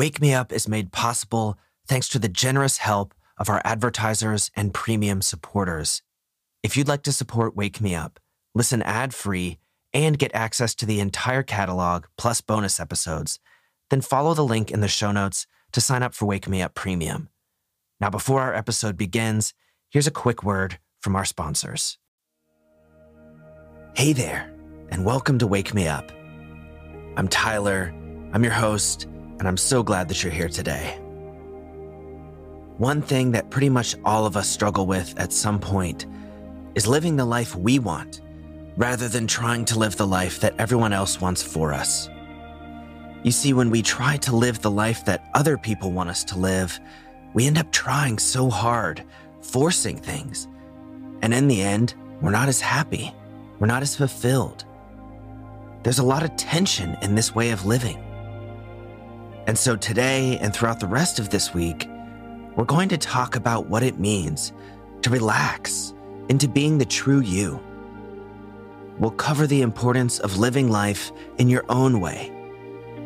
[0.00, 4.72] Wake Me Up is made possible thanks to the generous help of our advertisers and
[4.72, 6.00] premium supporters.
[6.62, 8.18] If you'd like to support Wake Me Up,
[8.54, 9.58] listen ad free,
[9.92, 13.40] and get access to the entire catalog plus bonus episodes,
[13.90, 16.72] then follow the link in the show notes to sign up for Wake Me Up
[16.72, 17.28] Premium.
[18.00, 19.52] Now, before our episode begins,
[19.90, 21.98] here's a quick word from our sponsors.
[23.94, 24.50] Hey there,
[24.88, 26.10] and welcome to Wake Me Up.
[27.18, 27.92] I'm Tyler,
[28.32, 29.06] I'm your host,
[29.40, 30.98] and I'm so glad that you're here today.
[32.76, 36.06] One thing that pretty much all of us struggle with at some point
[36.74, 38.20] is living the life we want
[38.76, 42.10] rather than trying to live the life that everyone else wants for us.
[43.22, 46.38] You see, when we try to live the life that other people want us to
[46.38, 46.78] live,
[47.32, 49.02] we end up trying so hard,
[49.40, 50.48] forcing things.
[51.22, 53.14] And in the end, we're not as happy,
[53.58, 54.66] we're not as fulfilled.
[55.82, 58.04] There's a lot of tension in this way of living.
[59.50, 61.88] And so today and throughout the rest of this week,
[62.54, 64.52] we're going to talk about what it means
[65.02, 65.92] to relax
[66.28, 67.58] into being the true you.
[69.00, 72.28] We'll cover the importance of living life in your own way,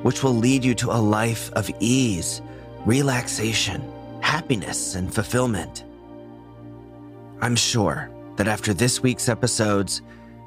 [0.03, 2.43] which will lead you to a life of ease,
[2.85, 3.83] relaxation,
[4.21, 5.87] happiness, and fulfillment.
[7.41, 10.03] I'm sure that after this week's episodes,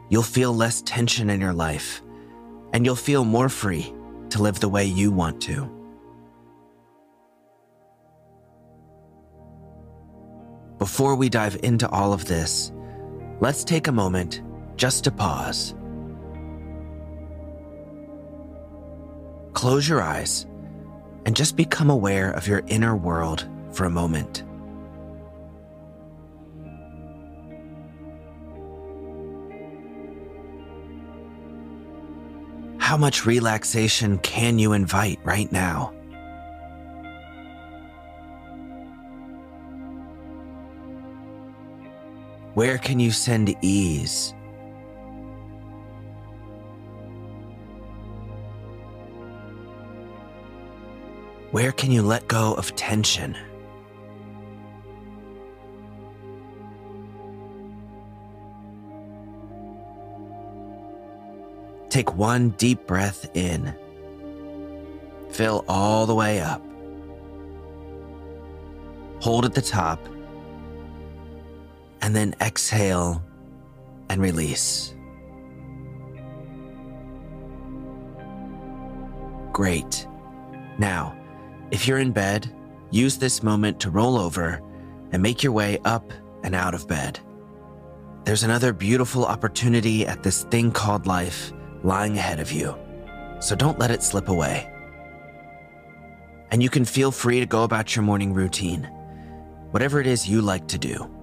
[0.10, 2.04] you'll feel less tension in your life
[2.72, 3.92] and you'll feel more free
[4.30, 5.77] to live the way you want to.
[10.80, 12.72] Before we dive into all of this,
[13.40, 14.42] let's take a moment
[14.76, 15.74] just to pause.
[19.54, 20.46] Close your eyes
[21.26, 24.44] and just become aware of your inner world for a moment.
[32.78, 35.97] How much relaxation can you invite right now?
[42.58, 44.34] Where can you send ease?
[51.52, 53.38] Where can you let go of tension?
[61.90, 63.76] Take one deep breath in.
[65.30, 66.64] Fill all the way up.
[69.20, 70.00] Hold at the top
[72.08, 73.22] and then exhale
[74.08, 74.96] and release.
[79.52, 80.08] Great.
[80.78, 81.18] Now,
[81.70, 82.50] if you're in bed,
[82.92, 84.62] use this moment to roll over
[85.12, 86.14] and make your way up
[86.44, 87.20] and out of bed.
[88.24, 91.52] There's another beautiful opportunity at this thing called life
[91.84, 92.74] lying ahead of you,
[93.42, 94.72] so don't let it slip away.
[96.52, 98.86] And you can feel free to go about your morning routine,
[99.72, 101.17] whatever it is you like to do.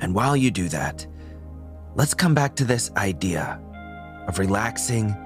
[0.00, 1.06] And while you do that,
[1.94, 3.60] let's come back to this idea
[4.26, 5.16] of relaxing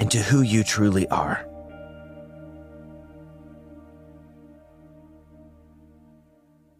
[0.00, 1.46] into who you truly are.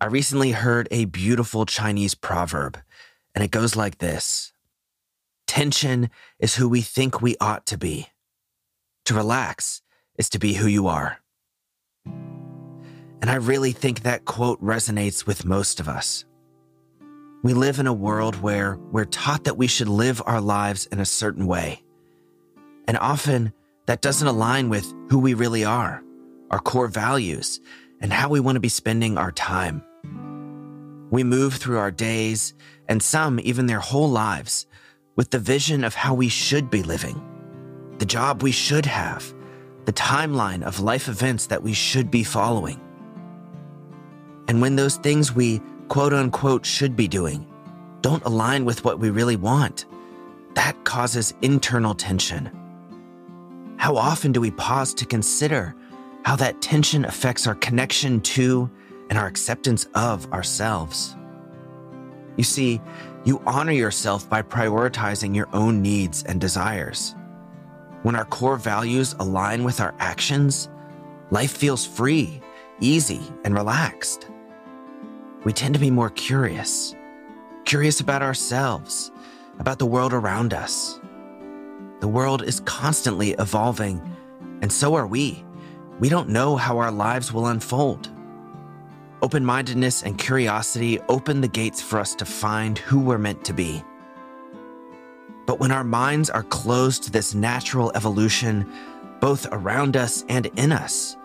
[0.03, 2.79] I recently heard a beautiful Chinese proverb,
[3.35, 4.53] and it goes like this
[5.47, 8.07] Tension is who we think we ought to be.
[9.07, 9.83] To relax
[10.17, 11.19] is to be who you are.
[12.07, 16.25] And I really think that quote resonates with most of us.
[17.43, 21.01] We live in a world where we're taught that we should live our lives in
[21.01, 21.83] a certain way.
[22.87, 23.55] And often
[23.87, 26.03] that doesn't align with who we really are,
[26.51, 27.59] our core values,
[27.99, 29.83] and how we want to be spending our time.
[31.11, 32.53] We move through our days,
[32.89, 34.67] and some even their whole lives,
[35.17, 37.23] with the vision of how we should be living,
[37.97, 39.33] the job we should have,
[39.87, 42.81] the timeline of life events that we should be following.
[44.47, 47.45] And when those things we quote unquote should be doing
[48.01, 49.85] don't align with what we really want.
[50.55, 52.51] That causes internal tension.
[53.77, 55.75] How often do we pause to consider
[56.25, 58.71] how that tension affects our connection to
[59.11, 61.15] and our acceptance of ourselves?
[62.39, 62.81] You see,
[63.25, 67.15] you honor yourself by prioritizing your own needs and desires.
[68.03, 70.71] When our core values align with our actions,
[71.31, 72.41] life feels free,
[72.81, 74.30] easy, and relaxed
[75.45, 76.95] we tend to be more curious,
[77.65, 79.11] curious about ourselves,
[79.59, 81.01] about the world around us.
[82.01, 84.01] The world is constantly evolving,
[84.63, 85.45] and so are we.
[85.99, 88.11] We don't know how our lives will unfold.
[89.23, 93.53] Open mindedness and curiosity open the gates for us to find who we're meant to
[93.53, 93.83] be.
[95.47, 98.71] But when our minds are closed to this natural evolution,
[99.21, 101.17] both around us and in us,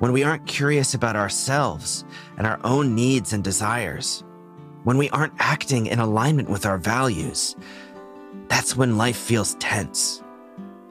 [0.00, 2.04] when we aren't curious about ourselves
[2.36, 4.24] and our own needs and desires,
[4.82, 7.56] when we aren't acting in alignment with our values,
[8.48, 10.22] that's when life feels tense.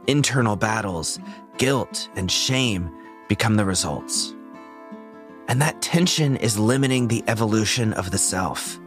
[0.08, 1.20] Internal battles,
[1.58, 2.90] guilt, and shame
[3.28, 4.34] become the results.
[5.48, 8.80] And that tension is limiting the evolution of the self.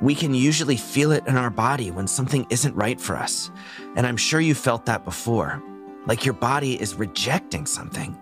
[0.00, 3.50] We can usually feel it in our body when something isn't right for us.
[3.96, 5.62] And I'm sure you felt that before,
[6.06, 8.16] like your body is rejecting something.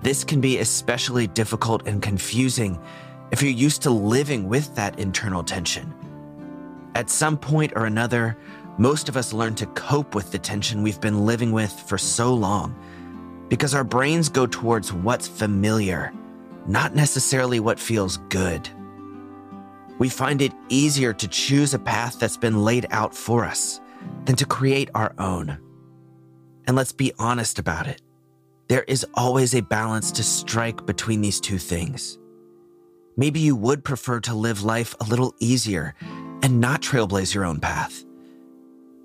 [0.00, 2.80] This can be especially difficult and confusing
[3.30, 5.92] if you're used to living with that internal tension.
[6.94, 8.36] At some point or another,
[8.78, 12.32] most of us learn to cope with the tension we've been living with for so
[12.32, 12.76] long
[13.48, 16.12] because our brains go towards what's familiar,
[16.66, 18.68] not necessarily what feels good.
[19.98, 23.80] We find it easier to choose a path that's been laid out for us
[24.26, 25.58] than to create our own.
[26.66, 28.00] And let's be honest about it.
[28.68, 32.18] There is always a balance to strike between these two things.
[33.16, 35.94] Maybe you would prefer to live life a little easier
[36.42, 38.04] and not trailblaze your own path.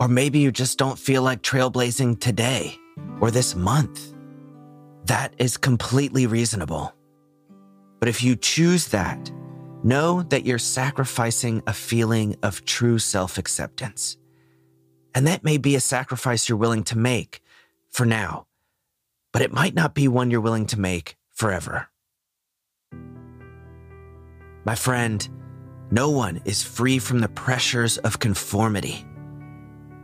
[0.01, 2.77] Or maybe you just don't feel like trailblazing today
[3.21, 4.13] or this month.
[5.05, 6.93] That is completely reasonable.
[7.99, 9.31] But if you choose that,
[9.81, 14.17] know that you're sacrificing a feeling of true self acceptance.
[15.15, 17.41] And that may be a sacrifice you're willing to make
[17.89, 18.45] for now
[19.33, 21.89] but it might not be one you're willing to make forever.
[24.63, 25.27] My friend,
[25.91, 29.05] no one is free from the pressures of conformity.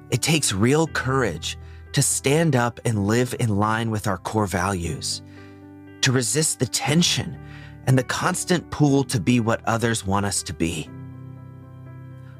[0.09, 1.57] It takes real courage
[1.93, 5.21] to stand up and live in line with our core values,
[6.01, 7.39] to resist the tension
[7.87, 10.89] and the constant pull to be what others want us to be.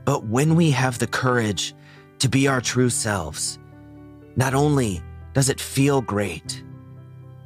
[0.06, 1.74] But when we have the courage
[2.20, 3.60] to be our true selves,
[4.36, 5.02] not only
[5.34, 6.64] does it feel great,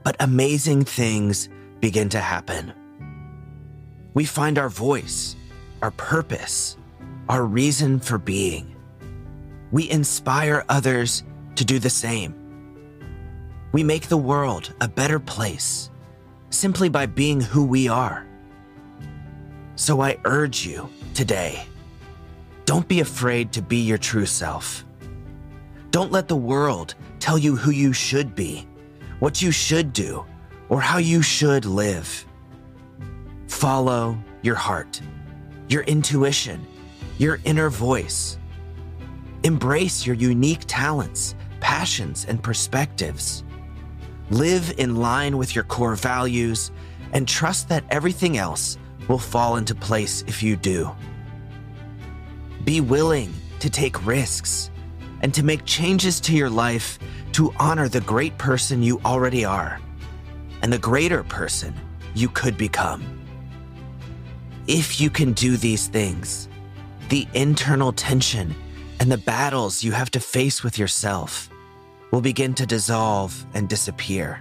[0.04, 2.74] but amazing things begin to happen.
[4.14, 5.36] We find our voice,
[5.82, 6.78] our purpose,
[7.30, 8.76] our reason for being.
[9.72, 11.24] We inspire others
[11.56, 12.36] to do the same.
[13.72, 15.90] We make the world a better place
[16.50, 18.28] simply by being who we are.
[19.76, 21.66] So I urge you today
[22.66, 24.86] don't be afraid to be your true self.
[25.92, 28.66] Don't let the world tell you who you should be
[29.24, 30.26] what you should do,
[30.68, 32.26] or how you should live.
[33.48, 35.00] Follow your heart,
[35.70, 36.68] your intuition,
[37.20, 38.38] your inner voice.
[39.46, 43.46] Embrace your unique talents, passions, and perspectives.
[44.30, 46.72] Live in line with your core values
[47.14, 48.78] and trust that everything else
[49.08, 50.94] will fall into place if you do.
[52.66, 54.70] Be willing to take risks
[55.22, 57.00] and to make changes to your life
[57.34, 59.80] to honor the great person you already are
[60.62, 61.74] and the greater person
[62.14, 63.04] you could become.
[64.68, 66.48] If you can do these things,
[67.10, 68.56] the internal tension
[69.00, 71.50] and the battles you have to face with yourself
[72.12, 74.40] will begin to dissolve and disappear.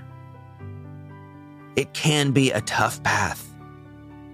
[1.74, 3.52] It can be a tough path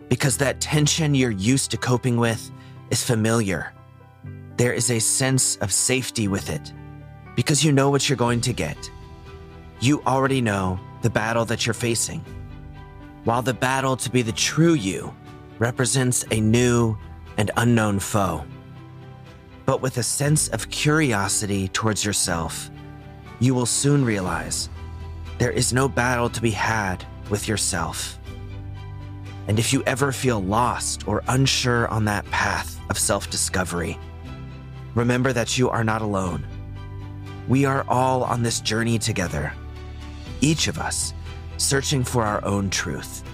[0.09, 2.51] because that tension you're used to coping with
[2.91, 3.73] is familiar.
[4.57, 6.73] There is a sense of safety with it
[7.39, 8.91] because you know what you're going to get.
[9.79, 12.25] You already know the battle that you're facing.
[13.23, 15.15] While the battle to be the true you
[15.61, 16.99] represents a new
[17.37, 18.45] and unknown foe.
[19.67, 22.73] But with a sense of curiosity towards yourself,
[23.39, 24.69] you will soon realize
[25.39, 28.19] there is no battle to be had with yourself.
[29.47, 33.97] And if you ever feel lost or unsure on that path of self discovery,
[34.97, 36.45] remember that you are not alone.
[37.49, 39.55] We are all on this journey together,
[40.43, 41.15] each of us
[41.57, 43.25] searching for our own truth.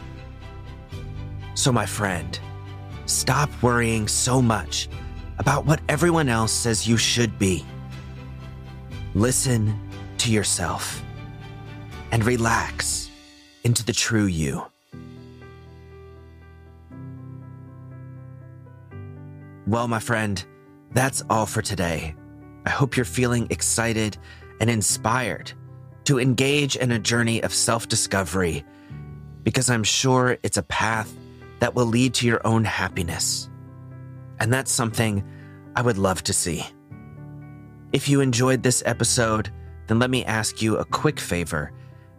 [1.55, 2.39] So, my friend,
[3.07, 4.89] stop worrying so much
[5.39, 7.67] about what everyone else says you should be.
[9.15, 9.79] Listen
[10.19, 11.03] to yourself
[12.13, 13.11] and relax
[13.65, 14.65] into the true you.
[19.67, 20.45] Well, my friend,
[20.93, 22.15] that's all for today.
[22.67, 24.17] I hope you're feeling excited
[24.61, 25.53] and inspired
[26.05, 28.65] to engage in a journey of self discovery
[29.43, 31.15] because I'm sure it's a path
[31.61, 33.49] that will lead to your own happiness.
[34.41, 35.25] And that's something
[35.77, 36.65] I would love to see.
[37.93, 39.51] If you enjoyed this episode,
[39.87, 41.73] then let me ask you a quick favor,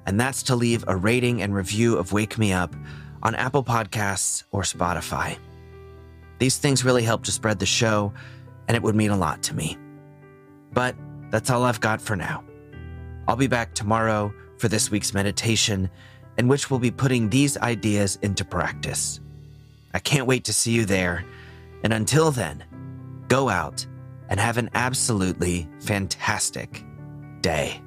[0.05, 2.75] and that's to leave a rating and review of Wake Me Up
[3.23, 5.37] on Apple Podcasts or Spotify.
[6.37, 8.13] These things really help to spread the show,
[8.67, 9.77] and it would mean a lot to me.
[10.75, 10.95] But
[11.31, 12.43] that's all I've got for now.
[13.27, 15.89] I'll be back tomorrow for this week's meditation,
[16.37, 19.19] in which we'll be putting these ideas into practice.
[19.93, 21.25] I can't wait to see you there.
[21.83, 22.63] And until then,
[23.27, 23.85] go out
[24.29, 26.83] and have an absolutely fantastic
[27.41, 27.81] day.